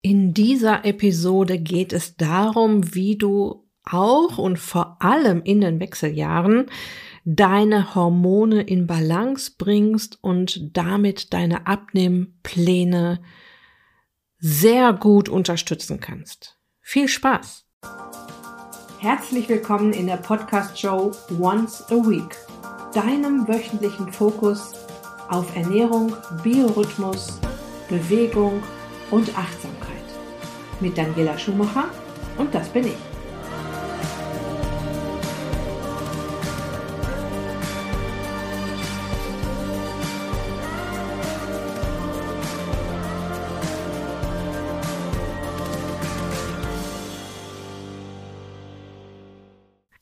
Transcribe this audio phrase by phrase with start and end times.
[0.00, 6.66] In dieser Episode geht es darum, wie du auch und vor allem in den Wechseljahren
[7.24, 13.20] deine Hormone in Balance bringst und damit deine Abnehmpläne
[14.38, 16.60] sehr gut unterstützen kannst.
[16.80, 17.66] Viel Spaß!
[19.00, 21.10] Herzlich willkommen in der Podcast-Show
[21.40, 22.36] Once a Week,
[22.94, 24.74] deinem wöchentlichen Fokus
[25.28, 27.40] auf Ernährung, Biorhythmus,
[27.88, 28.62] Bewegung
[29.10, 29.77] und Achtsamkeit
[30.80, 31.90] mit Daniela Schumacher
[32.36, 32.96] und das bin ich.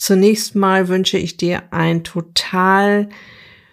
[0.06, 3.08] Zunächst mal wünsche ich dir ein total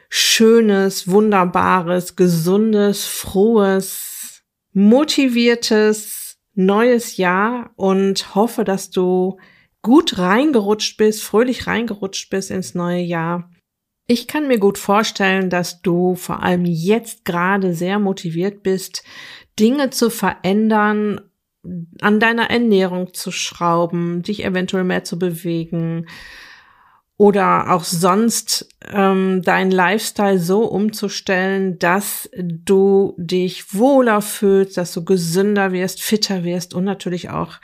[0.09, 4.41] schönes, wunderbares, gesundes, frohes,
[4.73, 6.22] motiviertes,
[6.55, 9.37] neues Jahr und hoffe, dass du
[9.81, 13.49] gut reingerutscht bist, fröhlich reingerutscht bist ins neue Jahr.
[14.07, 19.03] Ich kann mir gut vorstellen, dass du vor allem jetzt gerade sehr motiviert bist,
[19.59, 21.21] Dinge zu verändern,
[22.01, 26.07] an deiner Ernährung zu schrauben, dich eventuell mehr zu bewegen,
[27.17, 35.05] oder auch sonst ähm, dein Lifestyle so umzustellen, dass du dich wohler fühlst, dass du
[35.05, 37.59] gesünder wirst, fitter wirst und natürlich auch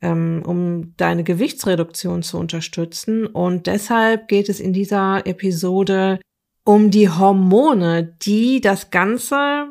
[0.00, 3.26] ähm, um deine Gewichtsreduktion zu unterstützen.
[3.26, 6.20] Und deshalb geht es in dieser Episode
[6.64, 9.68] um die Hormone, die das Ganze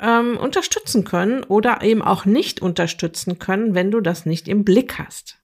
[0.00, 4.98] ähm, unterstützen können oder eben auch nicht unterstützen können, wenn du das nicht im Blick
[4.98, 5.35] hast.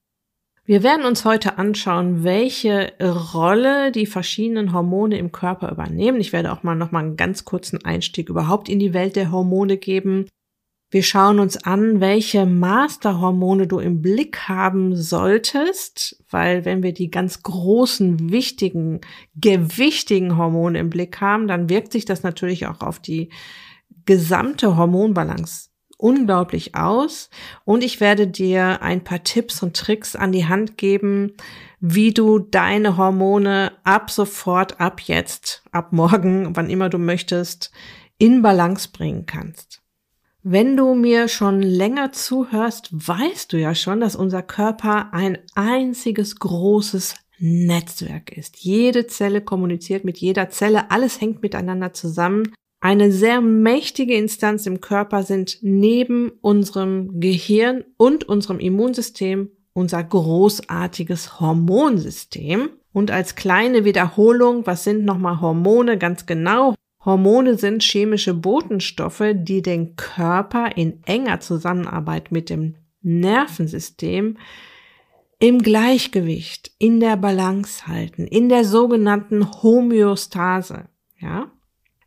[0.72, 6.18] Wir werden uns heute anschauen, welche Rolle die verschiedenen Hormone im Körper übernehmen.
[6.18, 9.30] Ich werde auch mal noch mal einen ganz kurzen Einstieg überhaupt in die Welt der
[9.30, 10.28] Hormone geben.
[10.90, 17.10] Wir schauen uns an, welche Masterhormone du im Blick haben solltest, weil wenn wir die
[17.10, 19.02] ganz großen, wichtigen,
[19.34, 23.28] gewichtigen Hormone im Blick haben, dann wirkt sich das natürlich auch auf die
[24.06, 25.68] gesamte Hormonbalance
[26.02, 27.30] unglaublich aus
[27.64, 31.34] und ich werde dir ein paar Tipps und Tricks an die Hand geben,
[31.80, 37.70] wie du deine Hormone ab sofort, ab jetzt, ab morgen, wann immer du möchtest,
[38.18, 39.80] in Balance bringen kannst.
[40.42, 46.36] Wenn du mir schon länger zuhörst, weißt du ja schon, dass unser Körper ein einziges
[46.36, 48.58] großes Netzwerk ist.
[48.58, 52.52] Jede Zelle kommuniziert mit jeder Zelle, alles hängt miteinander zusammen
[52.82, 61.40] eine sehr mächtige Instanz im Körper sind neben unserem Gehirn und unserem Immunsystem unser großartiges
[61.40, 62.70] Hormonsystem.
[62.92, 66.74] Und als kleine Wiederholung, was sind nochmal Hormone ganz genau?
[67.04, 74.36] Hormone sind chemische Botenstoffe, die den Körper in enger Zusammenarbeit mit dem Nervensystem
[75.38, 80.88] im Gleichgewicht, in der Balance halten, in der sogenannten Homöostase.
[81.20, 81.50] Ja?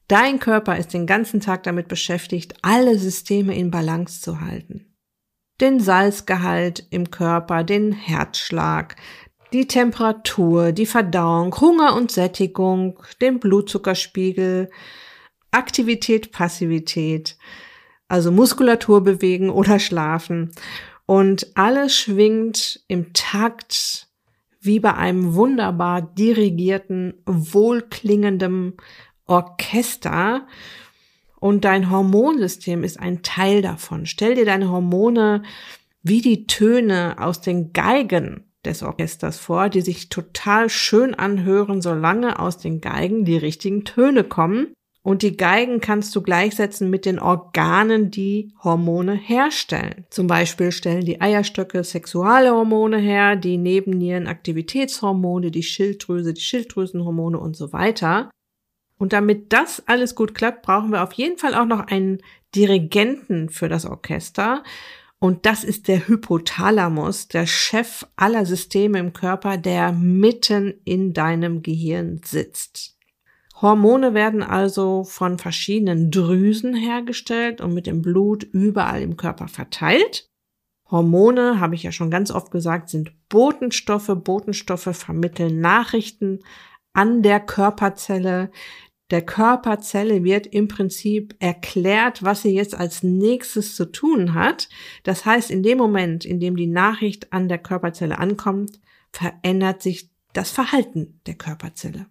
[0.07, 4.95] Dein Körper ist den ganzen Tag damit beschäftigt, alle Systeme in Balance zu halten.
[5.59, 8.95] Den Salzgehalt im Körper, den Herzschlag,
[9.53, 14.69] die Temperatur, die Verdauung, Hunger und Sättigung, den Blutzuckerspiegel,
[15.51, 17.37] Aktivität, Passivität,
[18.07, 20.51] also Muskulatur bewegen oder schlafen.
[21.05, 24.07] Und alles schwingt im Takt
[24.59, 28.73] wie bei einem wunderbar dirigierten, wohlklingenden
[29.27, 30.47] Orchester
[31.39, 34.05] und dein Hormonsystem ist ein Teil davon.
[34.05, 35.43] Stell dir deine Hormone
[36.01, 42.39] wie die Töne aus den Geigen des Orchesters vor, die sich total schön anhören, solange
[42.39, 44.73] aus den Geigen die richtigen Töne kommen.
[45.01, 50.05] Und die Geigen kannst du gleichsetzen mit den Organen, die Hormone herstellen.
[50.09, 57.37] Zum Beispiel stellen die Eierstöcke sexuelle Hormone her, die Nebennieren Aktivitätshormone, die Schilddrüse, die Schilddrüsenhormone
[57.37, 58.31] und so weiter.
[58.97, 62.21] Und damit das alles gut klappt, brauchen wir auf jeden Fall auch noch einen
[62.55, 64.63] Dirigenten für das Orchester.
[65.19, 71.61] Und das ist der Hypothalamus, der Chef aller Systeme im Körper, der mitten in deinem
[71.61, 72.95] Gehirn sitzt.
[73.61, 80.29] Hormone werden also von verschiedenen Drüsen hergestellt und mit dem Blut überall im Körper verteilt.
[80.91, 84.11] Hormone, habe ich ja schon ganz oft gesagt, sind Botenstoffe.
[84.23, 86.41] Botenstoffe vermitteln Nachrichten
[86.93, 88.51] an der Körperzelle
[89.11, 94.67] der Körperzelle wird im Prinzip erklärt, was sie jetzt als nächstes zu tun hat.
[95.03, 98.79] Das heißt, in dem Moment, in dem die Nachricht an der Körperzelle ankommt,
[99.11, 102.07] verändert sich das Verhalten der Körperzelle.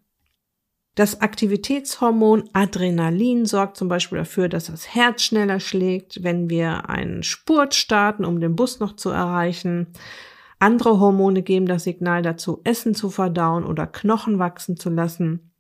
[0.95, 7.25] Das Aktivitätshormon Adrenalin sorgt zum Beispiel dafür, dass das Herz schneller schlägt, wenn wir einen
[7.25, 9.89] Spurt starten, um den Bus noch zu erreichen.
[10.61, 15.51] Andere Hormone geben das Signal dazu, Essen zu verdauen oder Knochen wachsen zu lassen.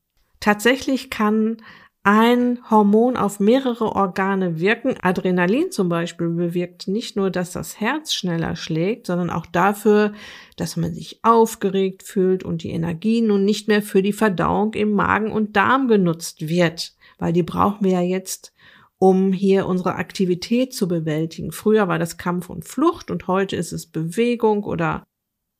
[0.44, 1.56] Tatsächlich kann
[2.02, 4.94] ein Hormon auf mehrere Organe wirken.
[5.00, 10.12] Adrenalin zum Beispiel bewirkt nicht nur, dass das Herz schneller schlägt, sondern auch dafür,
[10.58, 14.92] dass man sich aufgeregt fühlt und die Energie nun nicht mehr für die Verdauung im
[14.92, 18.52] Magen und Darm genutzt wird, weil die brauchen wir ja jetzt,
[18.98, 21.52] um hier unsere Aktivität zu bewältigen.
[21.52, 25.04] Früher war das Kampf und Flucht und heute ist es Bewegung oder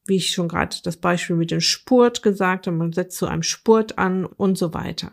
[0.06, 3.43] wie ich schon gerade das Beispiel mit dem Spurt gesagt habe, man setzt zu einem
[3.43, 5.11] Spurt an und so weiter.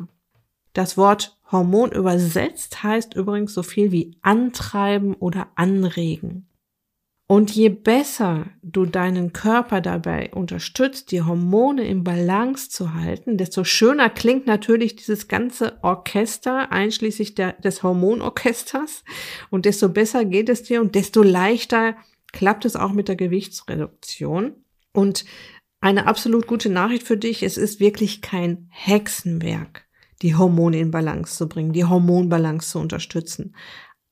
[0.74, 6.48] Das Wort Hormon übersetzt heißt übrigens so viel wie antreiben oder anregen.
[7.28, 13.64] Und je besser du deinen Körper dabei unterstützt, die Hormone im Balance zu halten, desto
[13.64, 19.06] schöner klingt natürlich dieses ganze Orchester, einschließlich der, des Hormonorchesters.
[19.50, 21.96] Und desto besser geht es dir und desto leichter
[22.34, 24.56] klappt es auch mit der Gewichtsreduktion.
[24.94, 25.26] Und
[25.80, 29.88] eine absolut gute Nachricht für dich, es ist wirklich kein Hexenwerk
[30.22, 33.56] die Hormone in Balance zu bringen, die Hormonbalance zu unterstützen.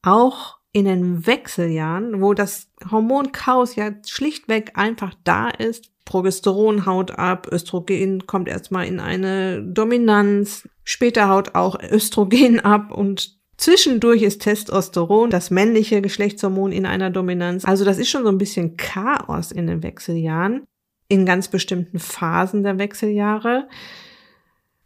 [0.01, 7.47] Auch in den Wechseljahren, wo das Hormonchaos ja schlichtweg einfach da ist, Progesteron haut ab,
[7.51, 15.29] Östrogen kommt erstmal in eine Dominanz, später haut auch Östrogen ab und zwischendurch ist Testosteron,
[15.29, 17.65] das männliche Geschlechtshormon, in einer Dominanz.
[17.65, 20.63] Also das ist schon so ein bisschen Chaos in den Wechseljahren,
[21.07, 23.67] in ganz bestimmten Phasen der Wechseljahre.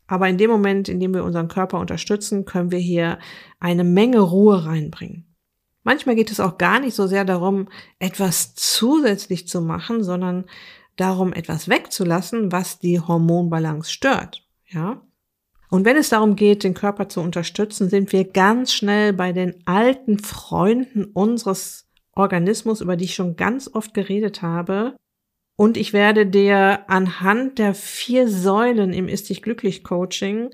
[0.07, 3.19] Aber in dem Moment, in dem wir unseren Körper unterstützen, können wir hier
[3.59, 5.25] eine Menge Ruhe reinbringen.
[5.83, 7.67] Manchmal geht es auch gar nicht so sehr darum,
[7.99, 10.45] etwas zusätzlich zu machen, sondern
[10.95, 14.47] darum, etwas wegzulassen, was die Hormonbalance stört.
[14.67, 15.01] Ja?
[15.73, 19.55] Und wenn es darum geht, den Körper zu unterstützen, sind wir ganz schnell bei den
[19.65, 24.95] alten Freunden unseres Organismus, über die ich schon ganz oft geredet habe,
[25.55, 30.51] und ich werde dir anhand der vier Säulen im Ist dich glücklich Coaching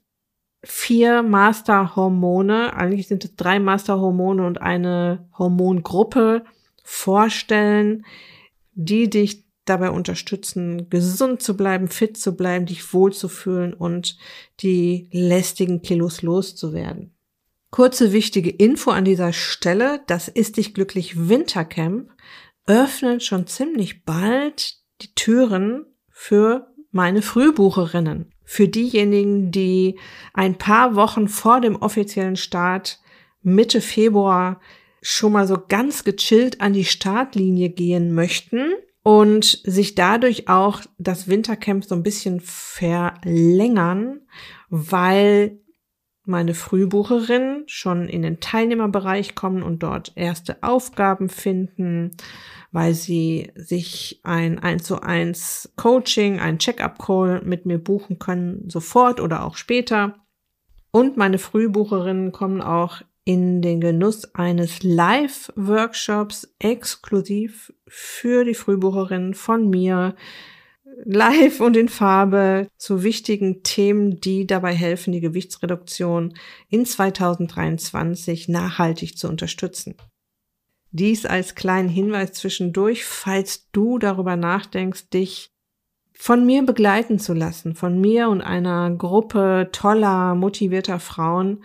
[0.63, 6.45] vier Masterhormone, eigentlich sind es drei Masterhormone und eine Hormongruppe
[6.81, 8.05] vorstellen,
[8.71, 14.17] die dich dabei unterstützen, gesund zu bleiben, fit zu bleiben, dich wohlzufühlen und
[14.61, 17.13] die lästigen Kilos loszuwerden.
[17.71, 22.09] Kurze wichtige Info an dieser Stelle, das ist dich glücklich Wintercamp
[22.65, 29.97] öffnet schon ziemlich bald die Türen für meine Frühbucherinnen, für diejenigen, die
[30.33, 32.99] ein paar Wochen vor dem offiziellen Start
[33.41, 34.59] Mitte Februar
[35.01, 38.73] schon mal so ganz gechillt an die Startlinie gehen möchten
[39.09, 44.21] und sich dadurch auch das Wintercamp so ein bisschen verlängern,
[44.69, 45.57] weil
[46.25, 52.11] meine Frühbucherinnen schon in den Teilnehmerbereich kommen und dort erste Aufgaben finden,
[52.71, 59.21] weil sie sich ein 1 zu 1 Coaching, ein Check-up-Call mit mir buchen können, sofort
[59.21, 60.17] oder auch später.
[60.91, 69.69] Und meine Frühbucherinnen kommen auch in den Genuss eines Live-Workshops exklusiv für die Frühbucherinnen von
[69.69, 70.15] mir,
[71.05, 76.33] live und in Farbe zu wichtigen Themen, die dabei helfen, die Gewichtsreduktion
[76.69, 79.93] in 2023 nachhaltig zu unterstützen.
[80.89, 85.51] Dies als kleinen Hinweis zwischendurch, falls du darüber nachdenkst, dich
[86.13, 91.63] von mir begleiten zu lassen, von mir und einer Gruppe toller, motivierter Frauen,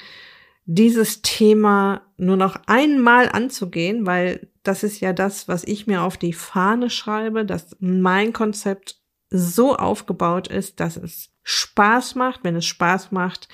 [0.66, 6.16] dieses Thema nur noch einmal anzugehen, weil das ist ja das, was ich mir auf
[6.16, 12.44] die Fahne schreibe, dass mein Konzept so aufgebaut ist, dass es Spaß macht.
[12.44, 13.48] Wenn es Spaß macht,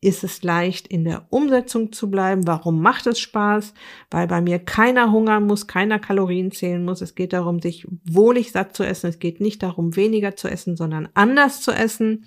[0.00, 2.46] ist es leicht in der Umsetzung zu bleiben.
[2.46, 3.72] Warum macht es Spaß?
[4.10, 7.00] Weil bei mir keiner hungern muss, keiner Kalorien zählen muss.
[7.00, 9.08] Es geht darum, sich wohlig satt zu essen.
[9.08, 12.26] Es geht nicht darum, weniger zu essen, sondern anders zu essen.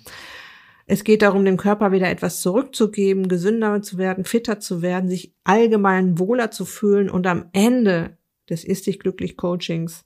[0.90, 5.32] Es geht darum, dem Körper wieder etwas zurückzugeben, gesünder zu werden, fitter zu werden, sich
[5.44, 8.18] allgemein wohler zu fühlen und am Ende
[8.48, 10.04] des Ist dich glücklich Coachings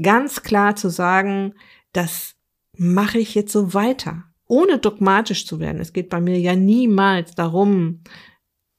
[0.00, 1.54] ganz klar zu sagen,
[1.92, 2.36] das
[2.76, 5.80] mache ich jetzt so weiter ohne dogmatisch zu werden.
[5.80, 8.04] Es geht bei mir ja niemals darum,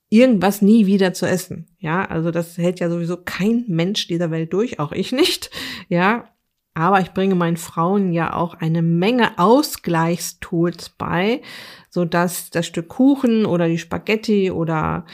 [0.09, 1.67] irgendwas nie wieder zu essen.
[1.79, 5.51] Ja, also das hält ja sowieso kein Mensch dieser Welt durch, auch ich nicht.
[5.89, 6.29] Ja,
[6.75, 11.41] aber ich bringe meinen Frauen ja auch eine Menge Ausgleichstools bei,
[11.89, 15.05] so dass das Stück Kuchen oder die Spaghetti oder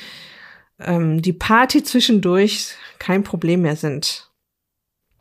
[0.79, 4.31] ähm, die Party zwischendurch kein Problem mehr sind.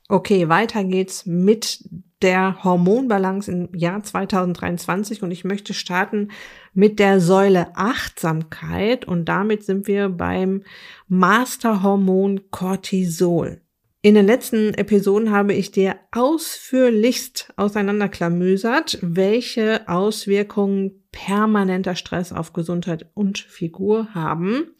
[0.08, 1.84] Okay, weiter geht's mit
[2.22, 6.28] der Hormonbalance im Jahr 2023 und ich möchte starten
[6.72, 10.62] mit der Säule Achtsamkeit und damit sind wir beim
[11.08, 13.60] Masterhormon Cortisol.
[14.02, 23.10] In den letzten Episoden habe ich dir ausführlichst auseinanderklamüsert, welche Auswirkungen permanenter Stress auf Gesundheit
[23.12, 24.74] und Figur haben.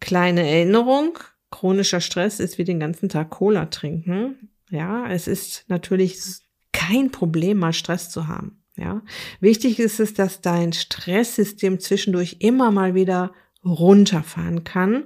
[0.00, 1.16] Kleine Erinnerung,
[1.52, 4.50] chronischer Stress ist wie den ganzen Tag Cola trinken.
[4.68, 6.18] Ja, es ist natürlich
[6.72, 8.64] kein Problem, mal Stress zu haben.
[8.76, 9.02] Ja,
[9.38, 13.32] wichtig ist es, dass dein Stresssystem zwischendurch immer mal wieder
[13.64, 15.04] runterfahren kann.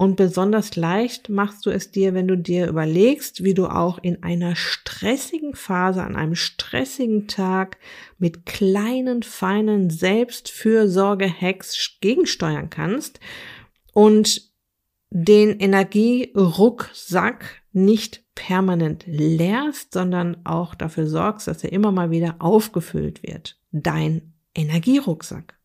[0.00, 4.22] Und besonders leicht machst du es dir, wenn du dir überlegst, wie du auch in
[4.22, 7.76] einer stressigen Phase, an einem stressigen Tag
[8.16, 13.20] mit kleinen, feinen Selbstfürsorge-Hacks gegensteuern kannst
[13.92, 14.50] und
[15.10, 23.22] den Energierucksack nicht permanent leerst, sondern auch dafür sorgst, dass er immer mal wieder aufgefüllt
[23.22, 23.60] wird.
[23.70, 25.59] Dein Energierucksack.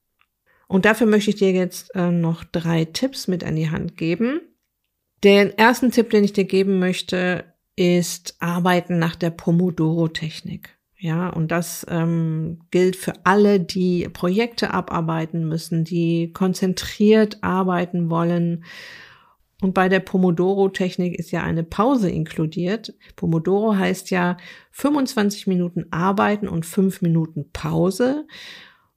[0.68, 4.42] Und dafür möchte ich dir jetzt äh, noch drei Tipps mit an die Hand geben.
[5.24, 7.46] Den ersten Tipp, den ich dir geben möchte,
[7.76, 10.78] ist Arbeiten nach der Pomodoro-Technik.
[10.98, 18.64] Ja, und das ähm, gilt für alle, die Projekte abarbeiten müssen, die konzentriert arbeiten wollen
[19.62, 22.94] und bei der Pomodoro-Technik ist ja eine Pause inkludiert.
[23.16, 24.38] Pomodoro heißt ja
[24.72, 28.28] 25 Minuten arbeiten und 5 Minuten Pause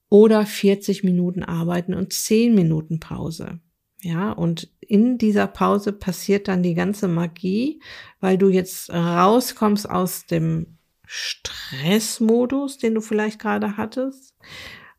[0.09, 3.61] oder 40 Minuten arbeiten und 10 Minuten Pause.
[4.01, 7.81] Ja, und in dieser Pause passiert dann die ganze Magie,
[8.21, 14.35] weil du jetzt rauskommst aus dem Stressmodus, den du vielleicht gerade hattest,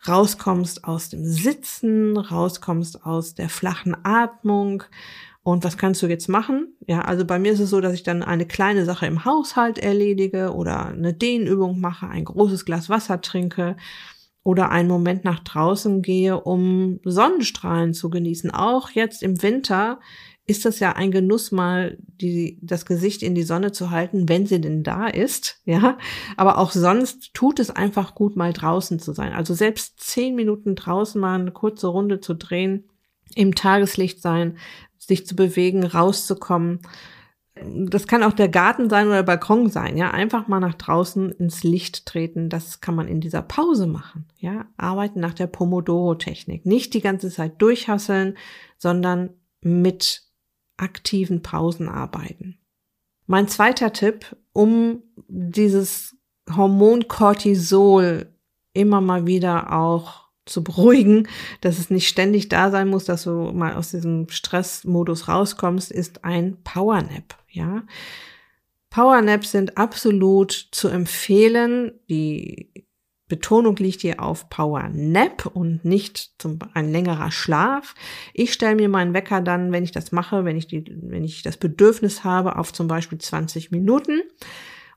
[0.07, 4.83] rauskommst aus dem Sitzen, rauskommst aus der flachen Atmung,
[5.41, 6.75] und was kannst du jetzt machen?
[6.85, 9.79] Ja, also bei mir ist es so, dass ich dann eine kleine Sache im Haushalt
[9.79, 13.75] erledige oder eine Dehnübung mache, ein großes Glas Wasser trinke
[14.49, 18.49] oder einen Moment nach draußen gehe, um Sonnenstrahlen zu genießen.
[18.49, 19.99] Auch jetzt im Winter
[20.47, 24.47] ist das ja ein Genuss, mal die, das Gesicht in die Sonne zu halten, wenn
[24.47, 25.99] sie denn da ist, ja.
[26.35, 29.33] Aber auch sonst tut es einfach gut, mal draußen zu sein.
[29.33, 32.89] Also selbst zehn Minuten draußen mal eine kurze Runde zu drehen,
[33.35, 34.57] im Tageslicht sein,
[34.97, 36.79] sich zu bewegen, rauszukommen.
[37.61, 40.11] Das kann auch der Garten sein oder der Balkon sein, ja.
[40.11, 42.49] Einfach mal nach draußen ins Licht treten.
[42.49, 44.65] Das kann man in dieser Pause machen, ja.
[44.77, 46.65] Arbeiten nach der Pomodoro-Technik.
[46.65, 48.37] Nicht die ganze Zeit durchhasseln,
[48.77, 50.23] sondern mit
[50.77, 52.57] aktiven Pausen arbeiten.
[53.27, 56.15] Mein zweiter Tipp, um dieses
[56.49, 58.33] Hormon Cortisol
[58.73, 61.27] immer mal wieder auch zu beruhigen,
[61.61, 66.23] dass es nicht ständig da sein muss, dass du mal aus diesem Stressmodus rauskommst, ist
[66.23, 67.83] ein Powernap, ja.
[68.89, 71.91] Powernaps sind absolut zu empfehlen.
[72.09, 72.71] Die
[73.27, 77.93] Betonung liegt hier auf Powernap und nicht zum, ein längerer Schlaf.
[78.33, 81.43] Ich stelle mir meinen Wecker dann, wenn ich das mache, wenn ich die, wenn ich
[81.43, 84.21] das Bedürfnis habe, auf zum Beispiel 20 Minuten.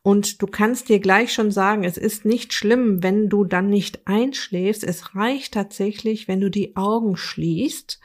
[0.04, 4.06] Und du kannst dir gleich schon sagen, es ist nicht schlimm, wenn du dann nicht
[4.06, 4.82] einschläfst.
[4.82, 8.00] Es reicht tatsächlich, wenn du die Augen schließt.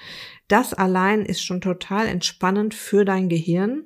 [0.47, 3.85] Das allein ist schon total entspannend für dein Gehirn.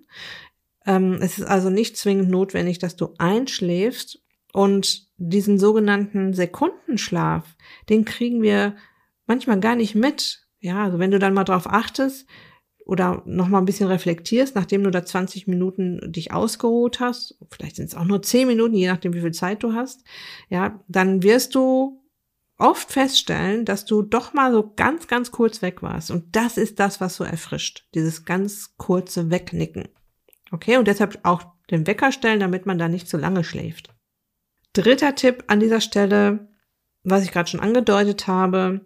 [0.86, 4.20] Ähm, es ist also nicht zwingend notwendig, dass du einschläfst.
[4.54, 7.56] Und diesen sogenannten Sekundenschlaf,
[7.88, 8.76] den kriegen wir
[9.26, 10.46] manchmal gar nicht mit.
[10.60, 12.28] Ja, also wenn du dann mal drauf achtest,
[12.86, 17.78] oder noch mal ein bisschen reflektierst, nachdem du da 20 Minuten dich ausgeruht hast, vielleicht
[17.78, 20.04] sind es auch nur 10 Minuten, je nachdem, wie viel Zeit du hast,
[20.50, 22.04] ja, dann wirst du
[22.58, 26.12] oft feststellen, dass du doch mal so ganz, ganz kurz weg warst.
[26.12, 27.88] Und das ist das, was so erfrischt.
[27.96, 29.88] Dieses ganz kurze Wegnicken.
[30.52, 33.94] Okay, und deshalb auch den Wecker stellen, damit man da nicht zu lange schläft.
[34.74, 36.50] Dritter Tipp an dieser Stelle,
[37.04, 38.82] was ich gerade schon angedeutet habe,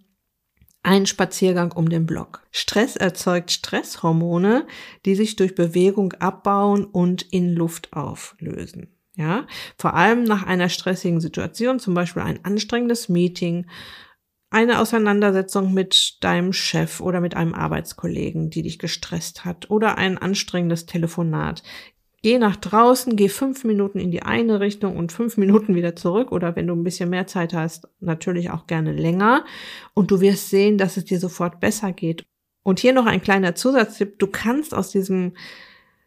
[0.84, 2.44] ein Spaziergang um den Block.
[2.52, 4.68] Stress erzeugt Stresshormone,
[5.06, 8.96] die sich durch Bewegung abbauen und in Luft auflösen.
[9.18, 13.66] Ja, vor allem nach einer stressigen Situation, zum Beispiel ein anstrengendes Meeting,
[14.56, 20.18] eine Auseinandersetzung mit deinem Chef oder mit einem Arbeitskollegen, die dich gestresst hat, oder ein
[20.18, 21.62] anstrengendes Telefonat.
[22.22, 26.32] Geh nach draußen, geh fünf Minuten in die eine Richtung und fünf Minuten wieder zurück
[26.32, 29.44] oder wenn du ein bisschen mehr Zeit hast, natürlich auch gerne länger
[29.94, 32.26] und du wirst sehen, dass es dir sofort besser geht.
[32.64, 34.20] Und hier noch ein kleiner Zusatztipp.
[34.20, 35.34] Du kannst aus diesem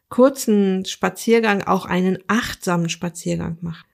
[0.09, 3.87] kurzen Spaziergang auch einen achtsamen Spaziergang machen,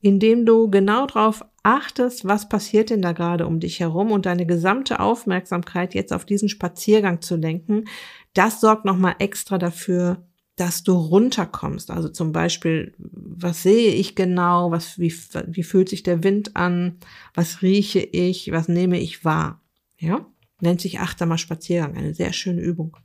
[0.00, 4.46] indem du genau darauf achtest, was passiert denn da gerade um dich herum und deine
[4.46, 7.86] gesamte Aufmerksamkeit jetzt auf diesen Spaziergang zu lenken.
[8.34, 11.90] Das sorgt nochmal extra dafür, dass du runterkommst.
[11.90, 15.12] Also zum Beispiel, was sehe ich genau, was, wie,
[15.46, 16.98] wie fühlt sich der Wind an,
[17.32, 19.60] was rieche ich, was nehme ich wahr.
[19.98, 20.26] Ja,
[20.60, 22.96] nennt sich achtsamer Spaziergang, eine sehr schöne Übung.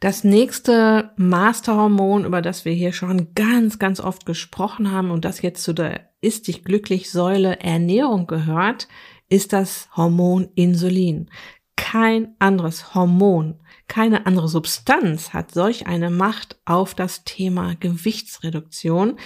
[0.00, 5.40] Das nächste Masterhormon, über das wir hier schon ganz, ganz oft gesprochen haben und das
[5.40, 8.88] jetzt zu der Ist dich glücklich Säule Ernährung gehört,
[9.28, 11.30] ist das Hormon Insulin.
[11.76, 19.18] Kein anderes Hormon keine andere Substanz hat solch eine Macht auf das Thema Gewichtsreduktion.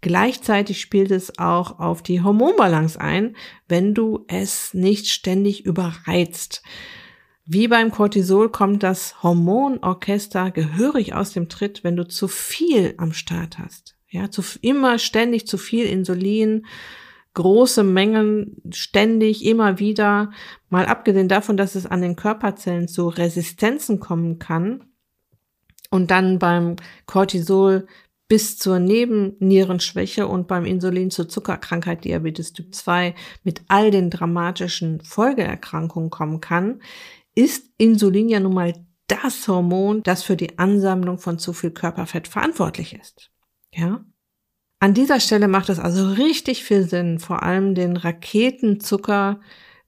[0.00, 3.36] Gleichzeitig spielt es auch auf die Hormonbalance ein,
[3.68, 6.62] wenn du es nicht ständig überreizt.
[7.44, 13.12] Wie beim Cortisol kommt das Hormonorchester gehörig aus dem Tritt, wenn du zu viel am
[13.12, 13.95] Start hast.
[14.08, 16.66] Ja, zu, immer ständig zu viel Insulin,
[17.34, 20.30] große Mengen ständig, immer wieder,
[20.70, 24.84] mal abgesehen davon, dass es an den Körperzellen zu Resistenzen kommen kann
[25.90, 27.86] und dann beim Cortisol
[28.28, 35.00] bis zur Nebennierenschwäche und beim Insulin zur Zuckerkrankheit Diabetes Typ 2 mit all den dramatischen
[35.02, 36.80] Folgeerkrankungen kommen kann,
[37.34, 38.72] ist Insulin ja nun mal
[39.06, 43.30] das Hormon, das für die Ansammlung von zu viel Körperfett verantwortlich ist.
[43.76, 44.04] Ja?
[44.78, 49.40] An dieser Stelle macht es also richtig viel Sinn, vor allem den Raketenzucker,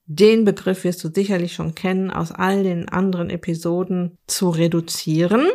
[0.05, 5.47] den Begriff wirst du sicherlich schon kennen aus all den anderen Episoden, zu reduzieren.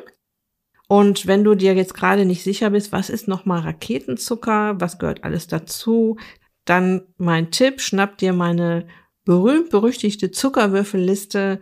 [0.87, 5.25] Und wenn du dir jetzt gerade nicht sicher bist, was ist nochmal Raketenzucker, was gehört
[5.25, 6.19] alles dazu,
[6.65, 8.87] dann mein Tipp, schnapp dir meine
[9.25, 11.61] berühmt-berüchtigte Zuckerwürfelliste,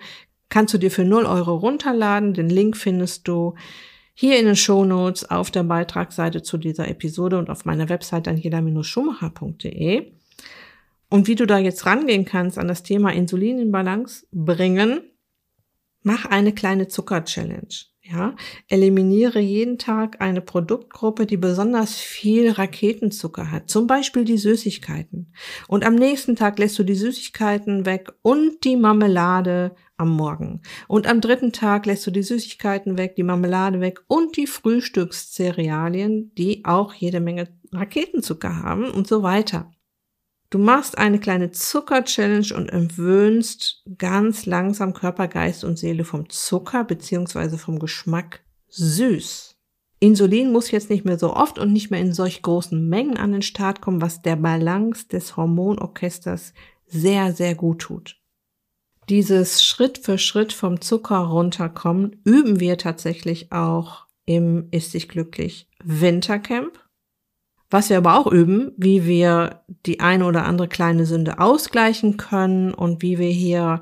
[0.50, 2.34] kannst du dir für 0 Euro runterladen.
[2.34, 3.54] Den Link findest du
[4.14, 10.12] hier in den Shownotes auf der Beitragsseite zu dieser Episode und auf meiner Website angela-schumacher.de.
[11.08, 15.02] Und wie du da jetzt rangehen kannst an das Thema Insulin in Balance bringen,
[16.02, 17.91] mach eine kleine Zucker-Challenge.
[18.04, 18.34] Ja,
[18.68, 25.32] eliminiere jeden Tag eine Produktgruppe, die besonders viel Raketenzucker hat, zum Beispiel die Süßigkeiten.
[25.68, 30.62] Und am nächsten Tag lässt du die Süßigkeiten weg und die Marmelade am Morgen.
[30.88, 36.34] Und am dritten Tag lässt du die Süßigkeiten weg, die Marmelade weg und die Frühstückszerealien,
[36.34, 39.70] die auch jede Menge Raketenzucker haben und so weiter.
[40.52, 46.84] Du machst eine kleine Zucker-Challenge und entwöhnst ganz langsam Körper, Geist und Seele vom Zucker
[46.84, 49.56] beziehungsweise vom Geschmack süß.
[49.98, 53.32] Insulin muss jetzt nicht mehr so oft und nicht mehr in solch großen Mengen an
[53.32, 56.52] den Start kommen, was der Balance des Hormonorchesters
[56.86, 58.20] sehr, sehr gut tut.
[59.08, 65.70] Dieses Schritt für Schritt vom Zucker runterkommen üben wir tatsächlich auch im Ist dich glücklich
[65.82, 66.78] Wintercamp.
[67.72, 72.74] Was wir aber auch üben, wie wir die eine oder andere kleine Sünde ausgleichen können
[72.74, 73.80] und wie wir hier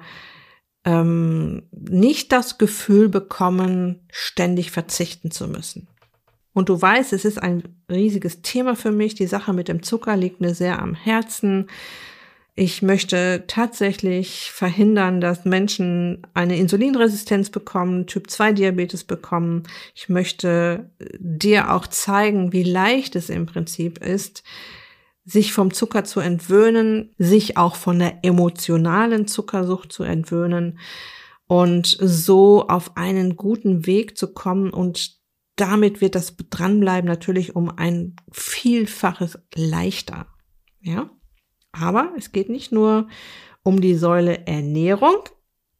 [0.85, 5.89] ähm, nicht das Gefühl bekommen, ständig verzichten zu müssen.
[6.53, 9.17] Und du weißt, es ist ein riesiges Thema für mich.
[9.17, 11.67] Die Sache mit dem Zucker liegt mir sehr am Herzen.
[12.55, 19.63] Ich möchte tatsächlich verhindern, dass Menschen eine Insulinresistenz bekommen, Typ-2-Diabetes bekommen.
[19.95, 24.43] Ich möchte dir auch zeigen, wie leicht es im Prinzip ist,
[25.25, 30.79] sich vom Zucker zu entwöhnen, sich auch von der emotionalen Zuckersucht zu entwöhnen
[31.47, 35.21] und so auf einen guten Weg zu kommen und
[35.57, 40.27] damit wird das Dranbleiben natürlich um ein Vielfaches leichter.
[40.81, 41.11] Ja?
[41.73, 43.09] Aber es geht nicht nur
[43.63, 45.23] um die Säule Ernährung.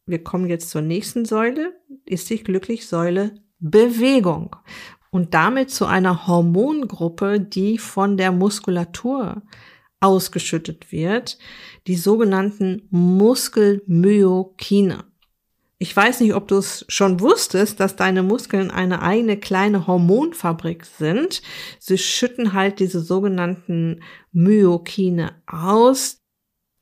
[0.05, 1.73] Wir kommen jetzt zur nächsten Säule.
[2.05, 4.55] Ist sich glücklich Säule Bewegung.
[5.11, 9.43] Und damit zu einer Hormongruppe, die von der Muskulatur
[9.99, 11.37] ausgeschüttet wird,
[11.87, 15.03] die sogenannten Muskelmyokine.
[15.81, 20.85] Ich weiß nicht, ob du es schon wusstest, dass deine Muskeln eine eigene kleine Hormonfabrik
[20.85, 21.41] sind.
[21.79, 26.17] Sie schütten halt diese sogenannten Myokine aus.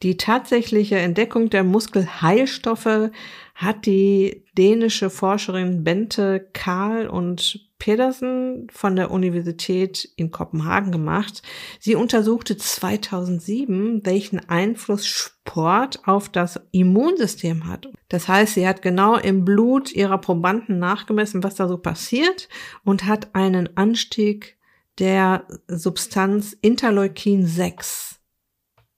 [0.04, 3.12] Die tatsächliche Entdeckung der Muskelheilstoffe
[3.56, 11.42] hat die dänische Forscherin Bente Karl und Pedersen von der Universität in Kopenhagen gemacht.
[11.80, 17.90] Sie untersuchte 2007, welchen Einfluss Sport auf das Immunsystem hat.
[18.10, 22.50] Das heißt, sie hat genau im Blut ihrer Probanden nachgemessen, was da so passiert
[22.84, 24.58] und hat einen Anstieg
[25.00, 28.20] der Substanz Interleukin 6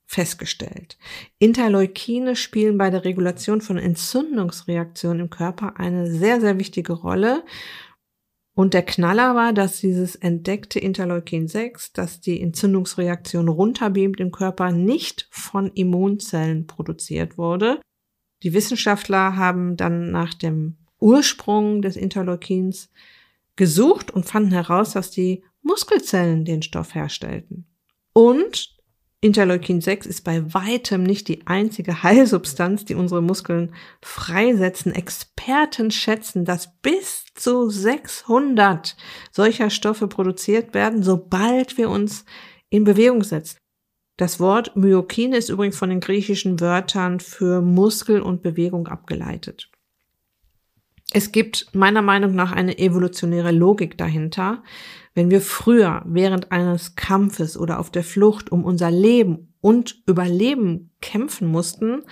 [0.04, 0.98] festgestellt.
[1.38, 7.44] Interleukine spielen bei der Regulation von Entzündungsreaktionen im Körper eine sehr, sehr wichtige Rolle
[8.54, 14.72] und der Knaller war, dass dieses entdeckte Interleukin 6, dass die Entzündungsreaktion runterbeamt im Körper,
[14.72, 17.80] nicht von Immunzellen produziert wurde.
[18.42, 22.90] Die Wissenschaftler haben dann nach dem Ursprung des Interleukins
[23.56, 27.66] gesucht und fanden heraus, dass die Muskelzellen den Stoff herstellten.
[28.12, 28.76] Und
[29.24, 34.92] Interleukin 6 ist bei weitem nicht die einzige Heilsubstanz, die unsere Muskeln freisetzen.
[34.92, 38.96] Experten schätzen, dass bis zu 600
[39.30, 42.24] solcher Stoffe produziert werden, sobald wir uns
[42.68, 43.58] in Bewegung setzen.
[44.18, 49.71] Das Wort Myokine ist übrigens von den griechischen Wörtern für Muskel und Bewegung abgeleitet.
[51.14, 54.62] Es gibt meiner Meinung nach eine evolutionäre Logik dahinter,
[55.14, 60.90] wenn wir früher während eines Kampfes oder auf der Flucht um unser Leben und Überleben
[61.02, 62.02] kämpfen mussten,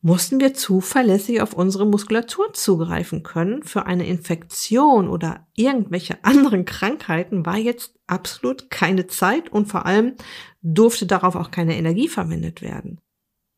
[0.00, 3.64] mussten wir zuverlässig auf unsere Muskulatur zugreifen können.
[3.64, 10.14] Für eine Infektion oder irgendwelche anderen Krankheiten war jetzt absolut keine Zeit und vor allem
[10.62, 12.98] durfte darauf auch keine Energie verwendet werden.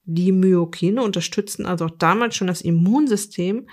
[0.04, 3.68] Die Myokine unterstützen also auch damals schon das Immunsystem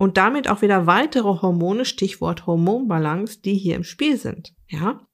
[0.00, 4.54] und damit auch wieder weitere Hormone, Stichwort Hormonbalance, die hier im Spiel sind.
[4.66, 5.06] Ja?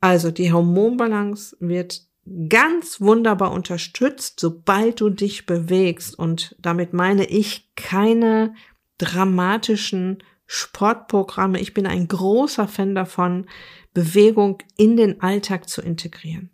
[0.00, 2.02] Also die Hormonbalance wird
[2.48, 6.16] ganz wunderbar unterstützt, sobald du dich bewegst.
[6.16, 8.54] Und damit meine ich keine
[8.98, 11.60] dramatischen Sportprogramme.
[11.60, 13.46] Ich bin ein großer Fan davon,
[13.92, 16.51] Bewegung in den Alltag zu integrieren.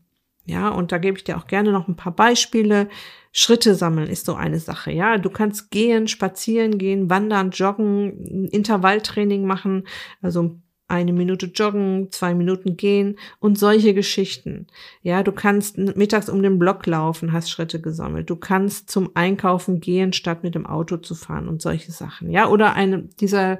[0.48, 2.88] Ja, und da gebe ich dir auch gerne noch ein paar Beispiele.
[3.32, 4.90] Schritte sammeln ist so eine Sache.
[4.90, 9.86] Ja, du kannst gehen, spazieren gehen, wandern, joggen, Intervalltraining machen,
[10.22, 10.58] also
[10.88, 14.68] eine Minute joggen, zwei Minuten gehen und solche Geschichten.
[15.02, 18.30] Ja, du kannst mittags um den Block laufen, hast Schritte gesammelt.
[18.30, 22.30] Du kannst zum Einkaufen gehen, statt mit dem Auto zu fahren und solche Sachen.
[22.30, 23.58] Ja, oder eine dieser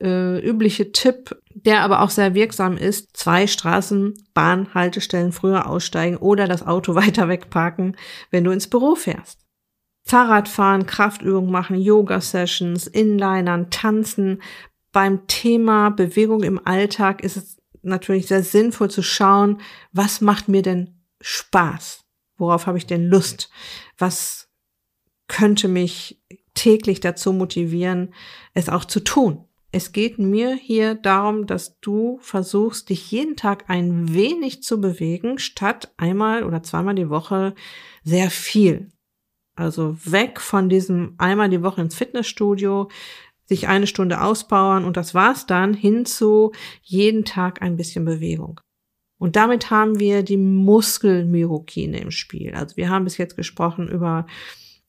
[0.00, 6.46] äh, übliche Tipp, der aber auch sehr wirksam ist, zwei Straßen, Bahnhaltestellen früher aussteigen oder
[6.46, 7.96] das Auto weiter wegparken,
[8.30, 9.40] wenn du ins Büro fährst.
[10.04, 14.40] Fahrradfahren, Kraftübungen machen, Yoga-Sessions, Inlinern, Tanzen.
[14.92, 19.60] Beim Thema Bewegung im Alltag ist es natürlich sehr sinnvoll zu schauen,
[19.92, 22.04] was macht mir denn Spaß?
[22.36, 23.50] Worauf habe ich denn Lust?
[23.98, 24.48] Was
[25.26, 26.22] könnte mich
[26.54, 28.14] täglich dazu motivieren,
[28.54, 29.45] es auch zu tun?
[29.76, 35.38] Es geht mir hier darum, dass du versuchst, dich jeden Tag ein wenig zu bewegen,
[35.38, 37.54] statt einmal oder zweimal die Woche
[38.02, 38.88] sehr viel.
[39.54, 42.88] Also weg von diesem einmal die Woche ins Fitnessstudio,
[43.44, 48.62] sich eine Stunde auspowern und das war's dann, hin zu jeden Tag ein bisschen Bewegung.
[49.18, 52.54] Und damit haben wir die Muskelmyrokine im Spiel.
[52.54, 54.26] Also wir haben bis jetzt gesprochen über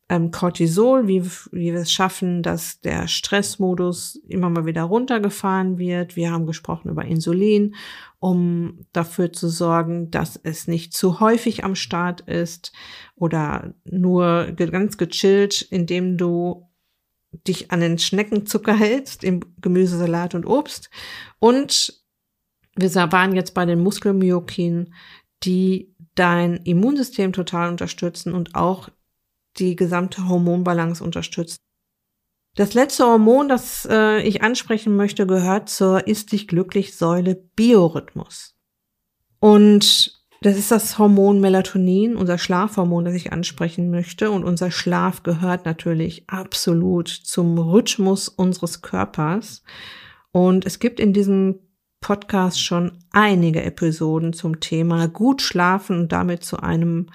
[0.10, 6.16] ähm, Cortisol, wie, wie wir es schaffen, dass der Stressmodus immer mal wieder runtergefahren wird.
[6.16, 7.76] Wir haben gesprochen über Insulin,
[8.20, 12.72] um dafür zu sorgen, dass es nicht zu häufig am Start ist
[13.16, 16.70] oder nur ganz gechillt, indem du
[17.46, 20.90] dich an den Schneckenzucker hältst im Gemüsesalat und Obst.
[21.40, 22.02] Und
[22.76, 24.94] wir waren jetzt bei den Muskelmyokinen,
[25.44, 28.90] die dein Immunsystem total unterstützen und auch
[29.60, 31.62] die gesamte Hormonbalance unterstützt.
[32.56, 38.56] Das letzte Hormon, das äh, ich ansprechen möchte, gehört zur Ist dich glücklich Säule Biorhythmus.
[39.40, 44.32] Und das ist das Hormon Melatonin, unser Schlafhormon, das ich ansprechen möchte.
[44.32, 49.64] Und unser Schlaf gehört natürlich absolut zum Rhythmus unseres Körpers.
[50.32, 51.60] Und es gibt in diesem
[52.02, 57.10] Podcast schon einige Episoden zum Thema gut schlafen und damit zu einem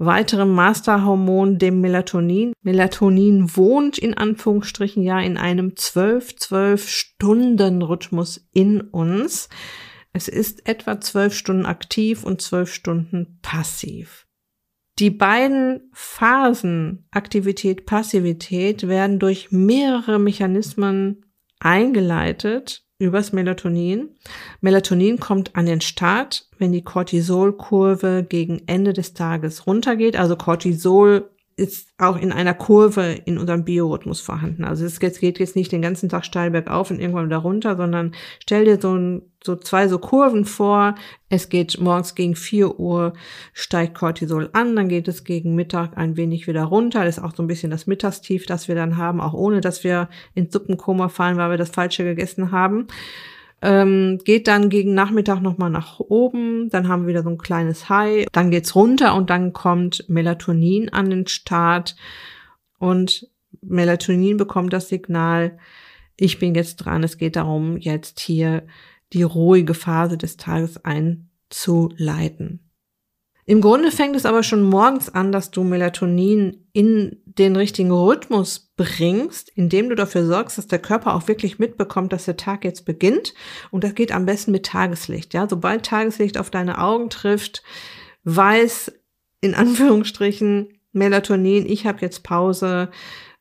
[0.00, 2.54] weiterem Masterhormon, dem Melatonin.
[2.62, 9.50] Melatonin wohnt in Anführungsstrichen ja in einem 12-12 Stunden Rhythmus in uns.
[10.12, 14.26] Es ist etwa 12 Stunden aktiv und 12 Stunden passiv.
[14.98, 21.26] Die beiden Phasen Aktivität, Passivität werden durch mehrere Mechanismen
[21.58, 24.10] eingeleitet übers Melatonin.
[24.60, 30.16] Melatonin kommt an den Start, wenn die Cortisolkurve gegen Ende des Tages runtergeht.
[30.16, 31.30] Also Cortisol
[31.60, 34.64] ist auch in einer Kurve in unserem Biorhythmus vorhanden.
[34.64, 38.14] Also es geht jetzt nicht den ganzen Tag steil bergauf und irgendwann wieder runter, sondern
[38.40, 40.94] stell dir so, ein, so zwei so Kurven vor.
[41.28, 43.12] Es geht morgens gegen vier Uhr
[43.52, 47.04] steigt Cortisol an, dann geht es gegen Mittag ein wenig wieder runter.
[47.04, 49.84] Das ist auch so ein bisschen das Mittagstief, das wir dann haben, auch ohne dass
[49.84, 52.86] wir ins Suppenkoma fallen, weil wir das Falsche gegessen haben
[53.62, 57.88] ähm, geht dann gegen Nachmittag nochmal nach oben, dann haben wir wieder so ein kleines
[57.88, 61.96] High, dann geht's runter und dann kommt Melatonin an den Start
[62.78, 63.28] und
[63.60, 65.58] Melatonin bekommt das Signal,
[66.16, 68.66] ich bin jetzt dran, es geht darum, jetzt hier
[69.12, 72.69] die ruhige Phase des Tages einzuleiten.
[73.46, 78.72] Im Grunde fängt es aber schon morgens an, dass du Melatonin in den richtigen Rhythmus
[78.76, 82.84] bringst, indem du dafür sorgst, dass der Körper auch wirklich mitbekommt, dass der Tag jetzt
[82.84, 83.34] beginnt.
[83.70, 85.34] Und das geht am besten mit Tageslicht.
[85.34, 87.62] Ja, sobald Tageslicht auf deine Augen trifft,
[88.24, 88.92] weiß
[89.40, 92.90] in Anführungsstrichen Melatonin, ich habe jetzt Pause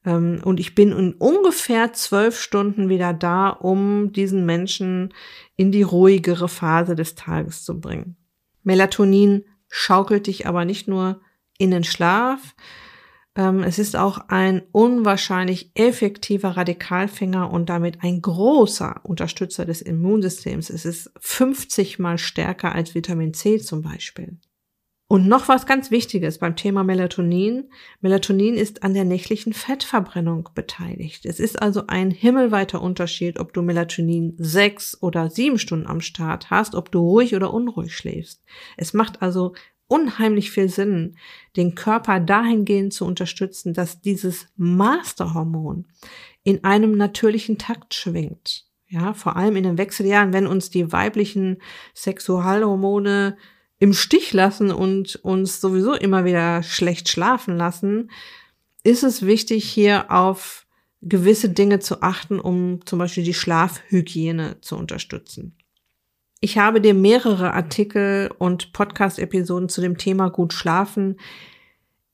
[0.06, 5.14] ähm, und ich bin in ungefähr zwölf Stunden wieder da, um diesen Menschen
[5.56, 8.16] in die ruhigere Phase des Tages zu bringen.
[8.64, 11.22] Melatonin schaukelt dich aber nicht nur
[11.58, 12.56] in den Schlaf,
[13.36, 20.70] ähm, es ist auch ein unwahrscheinlich effektiver Radikalfänger und damit ein großer Unterstützer des Immunsystems.
[20.70, 24.38] Es ist 50 mal stärker als Vitamin C zum Beispiel.
[25.12, 27.72] Und noch was ganz Wichtiges beim Thema Melatonin.
[28.00, 31.26] Melatonin ist an der nächtlichen Fettverbrennung beteiligt.
[31.26, 36.52] Es ist also ein himmelweiter Unterschied, ob du Melatonin sechs oder sieben Stunden am Start
[36.52, 38.44] hast, ob du ruhig oder unruhig schläfst.
[38.78, 39.56] Es macht also
[39.88, 41.18] unheimlich viel Sinn,
[41.56, 45.88] den Körper dahingehend zu unterstützen, dass dieses Masterhormon
[46.44, 48.68] in einem natürlichen Takt schwingt.
[48.88, 51.64] Ja, vor allem in den Wechseljahren, wenn uns die weiblichen
[51.96, 53.38] Sexualhormone
[53.80, 58.12] im Stich lassen und uns sowieso immer wieder schlecht schlafen lassen,
[58.84, 60.66] ist es wichtig, hier auf
[61.02, 65.56] gewisse Dinge zu achten, um zum Beispiel die Schlafhygiene zu unterstützen.
[66.42, 71.18] Ich habe dir mehrere Artikel und Podcast-Episoden zu dem Thema gut schlafen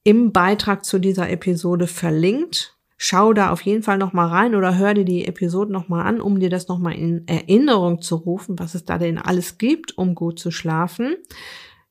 [0.04, 2.74] im Beitrag zu dieser Episode verlinkt.
[2.97, 6.39] Schau da auf jeden Fall nochmal rein oder hör dir die Episode nochmal an, um
[6.39, 10.39] dir das nochmal in Erinnerung zu rufen, was es da denn alles gibt, um gut
[10.39, 11.15] zu schlafen.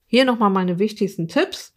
[0.07, 1.75] Hier nochmal meine wichtigsten Tipps.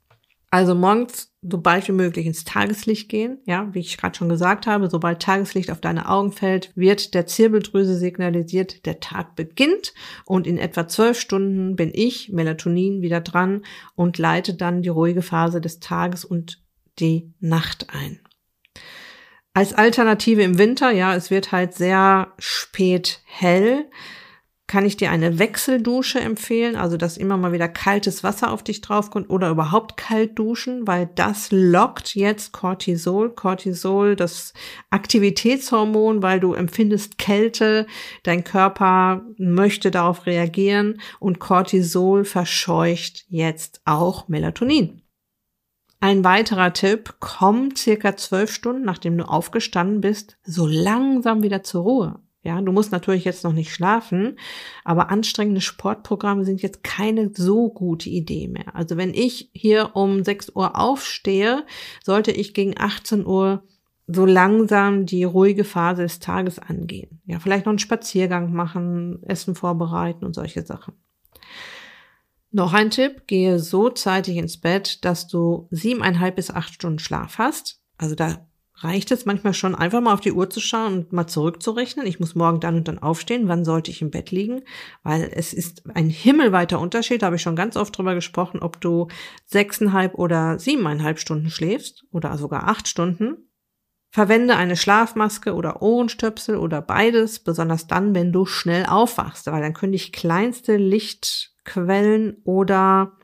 [0.49, 3.39] Also morgens so bald wie möglich ins Tageslicht gehen.
[3.45, 7.27] Ja, wie ich gerade schon gesagt habe, sobald Tageslicht auf deine Augen fällt, wird der
[7.27, 9.93] Zirbeldrüse signalisiert, der Tag beginnt
[10.25, 13.63] und in etwa zwölf Stunden bin ich, Melatonin, wieder dran
[13.95, 16.63] und leite dann die ruhige Phase des Tages und
[16.99, 18.19] die Nacht ein.
[19.57, 23.89] Als Alternative im Winter, ja, es wird halt sehr spät hell,
[24.67, 28.81] kann ich dir eine Wechseldusche empfehlen, also dass immer mal wieder kaltes Wasser auf dich
[28.81, 33.33] draufkommt oder überhaupt kalt duschen, weil das lockt jetzt Cortisol.
[33.33, 34.53] Cortisol, das
[34.91, 37.87] Aktivitätshormon, weil du empfindest Kälte,
[38.21, 45.01] dein Körper möchte darauf reagieren und Cortisol verscheucht jetzt auch Melatonin.
[45.99, 51.83] Ein weiterer Tipp, komm circa zwölf Stunden, nachdem du aufgestanden bist, so langsam wieder zur
[51.83, 52.19] Ruhe.
[52.43, 54.37] Ja, du musst natürlich jetzt noch nicht schlafen,
[54.85, 58.73] aber anstrengende Sportprogramme sind jetzt keine so gute Idee mehr.
[58.75, 61.65] Also wenn ich hier um 6 Uhr aufstehe,
[62.05, 63.63] sollte ich gegen 18 Uhr
[64.07, 67.21] so langsam die ruhige Phase des Tages angehen.
[67.25, 70.93] Ja, vielleicht noch einen Spaziergang machen, Essen vorbereiten und solche Sachen.
[72.51, 77.37] Noch ein Tipp, gehe so zeitig ins Bett, dass du siebeneinhalb bis acht Stunden Schlaf
[77.37, 77.81] hast.
[77.97, 78.47] Also da
[78.79, 82.05] reicht es manchmal schon, einfach mal auf die Uhr zu schauen und mal zurückzurechnen.
[82.05, 83.47] Ich muss morgen dann und dann aufstehen.
[83.47, 84.61] Wann sollte ich im Bett liegen?
[85.03, 87.21] Weil es ist ein himmelweiter Unterschied.
[87.21, 89.07] Da habe ich schon ganz oft drüber gesprochen, ob du
[89.45, 93.49] sechseinhalb oder siebeneinhalb Stunden schläfst oder sogar acht Stunden.
[94.09, 99.73] Verwende eine Schlafmaske oder Ohrenstöpsel oder beides, besonders dann, wenn du schnell aufwachst, weil dann
[99.73, 103.17] können dich kleinste Licht Quellen oder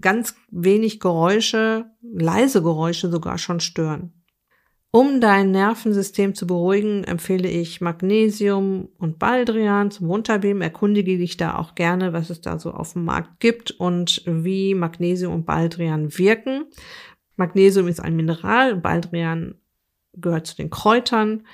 [0.00, 4.12] ganz wenig Geräusche, leise Geräusche sogar schon stören.
[4.90, 10.62] Um dein Nervensystem zu beruhigen, empfehle ich Magnesium und Baldrian zum Runterbeamen.
[10.62, 14.74] Erkundige dich da auch gerne, was es da so auf dem Markt gibt und wie
[14.74, 16.66] Magnesium und Baldrian wirken.
[17.36, 19.56] Magnesium ist ein Mineral, Baldrian
[20.12, 21.44] gehört zu den Kräutern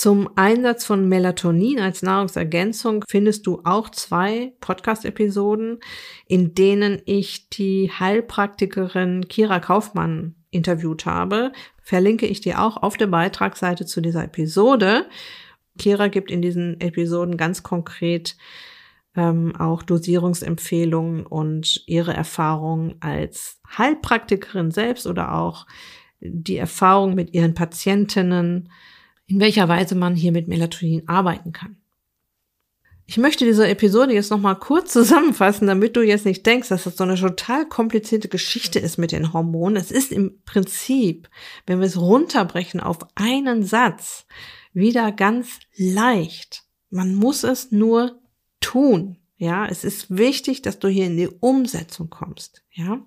[0.00, 5.78] zum Einsatz von Melatonin als Nahrungsergänzung findest du auch zwei Podcast-Episoden,
[6.26, 11.52] in denen ich die Heilpraktikerin Kira Kaufmann interviewt habe.
[11.82, 15.04] Verlinke ich dir auch auf der Beitragsseite zu dieser Episode.
[15.78, 18.38] Kira gibt in diesen Episoden ganz konkret
[19.14, 25.66] ähm, auch Dosierungsempfehlungen und ihre Erfahrungen als Heilpraktikerin selbst oder auch
[26.20, 28.70] die Erfahrung mit ihren Patientinnen
[29.30, 31.76] in welcher Weise man hier mit Melatonin arbeiten kann.
[33.06, 36.96] Ich möchte diese Episode jetzt nochmal kurz zusammenfassen, damit du jetzt nicht denkst, dass das
[36.96, 39.76] so eine total komplizierte Geschichte ist mit den Hormonen.
[39.76, 41.28] Es ist im Prinzip,
[41.66, 44.26] wenn wir es runterbrechen auf einen Satz,
[44.72, 46.64] wieder ganz leicht.
[46.90, 48.20] Man muss es nur
[48.60, 49.16] tun.
[49.36, 52.62] Ja, es ist wichtig, dass du hier in die Umsetzung kommst.
[52.72, 53.00] Ja,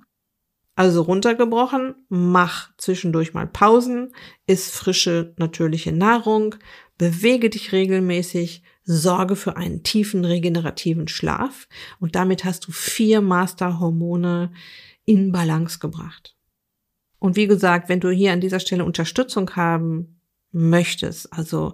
[0.76, 4.14] also runtergebrochen, mach zwischendurch mal Pausen,
[4.48, 6.56] iss frische, natürliche Nahrung,
[6.98, 11.68] bewege dich regelmäßig, sorge für einen tiefen regenerativen Schlaf
[12.00, 14.52] und damit hast du vier Masterhormone
[15.06, 16.36] in Balance gebracht.
[17.20, 20.20] Und wie gesagt, wenn du hier an dieser Stelle Unterstützung haben
[20.52, 21.74] möchtest, also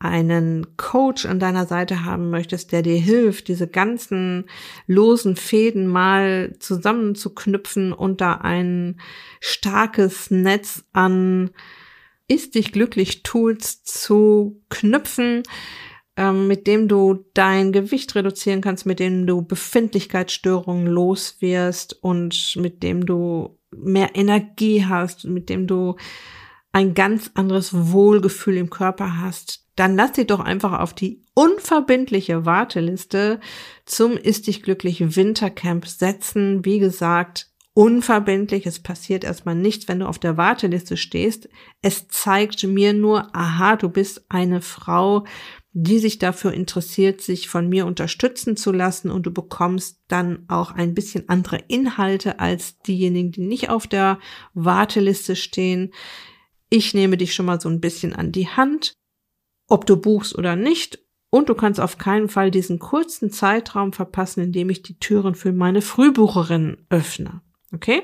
[0.00, 4.46] einen Coach an deiner Seite haben möchtest, der dir hilft, diese ganzen
[4.86, 8.98] losen Fäden mal zusammenzuknüpfen und da ein
[9.40, 11.50] starkes Netz an
[12.28, 15.42] ist dich glücklich Tools zu knüpfen,
[16.16, 22.56] ähm, mit dem du dein Gewicht reduzieren kannst, mit dem du Befindlichkeitsstörungen los wirst und
[22.56, 25.96] mit dem du mehr Energie hast, mit dem du
[26.72, 32.44] ein ganz anderes Wohlgefühl im Körper hast, dann lass dich doch einfach auf die unverbindliche
[32.44, 33.40] Warteliste
[33.86, 36.66] zum Ist dich glücklich Wintercamp setzen.
[36.66, 38.66] Wie gesagt, unverbindlich.
[38.66, 41.48] Es passiert erstmal nichts, wenn du auf der Warteliste stehst.
[41.80, 45.24] Es zeigt mir nur, aha, du bist eine Frau,
[45.72, 50.72] die sich dafür interessiert, sich von mir unterstützen zu lassen und du bekommst dann auch
[50.72, 54.18] ein bisschen andere Inhalte als diejenigen, die nicht auf der
[54.52, 55.94] Warteliste stehen.
[56.68, 58.99] Ich nehme dich schon mal so ein bisschen an die Hand,
[59.70, 60.98] ob du buchst oder nicht.
[61.30, 65.34] Und du kannst auf keinen Fall diesen kurzen Zeitraum verpassen, in dem ich die Türen
[65.34, 67.40] für meine Frühbucherinnen öffne.
[67.72, 68.02] Okay?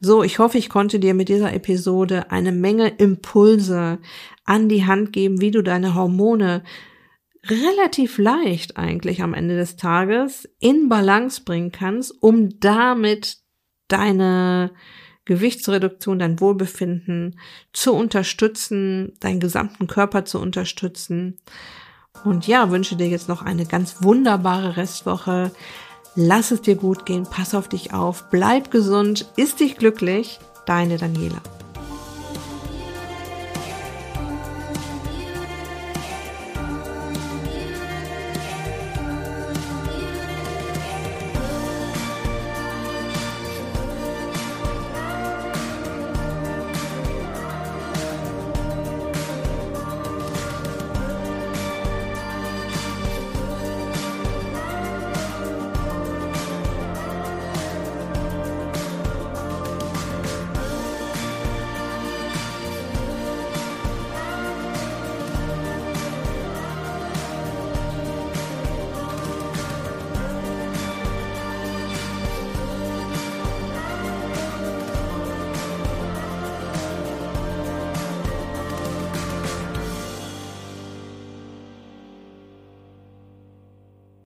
[0.00, 3.98] So, ich hoffe, ich konnte dir mit dieser Episode eine Menge Impulse
[4.44, 6.64] an die Hand geben, wie du deine Hormone
[7.44, 13.38] relativ leicht eigentlich am Ende des Tages in Balance bringen kannst, um damit
[13.88, 14.72] deine
[15.26, 17.38] Gewichtsreduktion, dein Wohlbefinden
[17.72, 21.36] zu unterstützen, deinen gesamten Körper zu unterstützen.
[22.24, 25.52] Und ja, wünsche dir jetzt noch eine ganz wunderbare Restwoche.
[26.14, 30.96] Lass es dir gut gehen, pass auf dich auf, bleib gesund, ist dich glücklich, deine
[30.96, 31.42] Daniela.